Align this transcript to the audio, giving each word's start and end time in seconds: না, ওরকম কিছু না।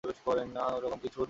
না, 0.03 0.63
ওরকম 0.67 0.99
কিছু 1.01 1.17
না। 1.17 1.19